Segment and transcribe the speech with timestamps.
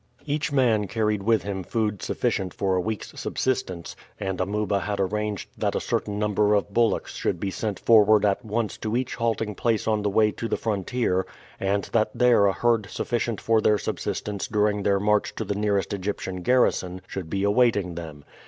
[0.25, 5.49] Each man carried with him food sufficient for a week's subsistence, and Amuba had arranged
[5.59, 9.53] that a certain number of bullocks should be sent forward at once to each halting
[9.53, 11.27] place on the way to the frontier,
[11.59, 15.93] and that there a herd sufficient for their subsistence during their march to the nearest
[15.93, 18.25] Egyptian garrison should be awaiting them.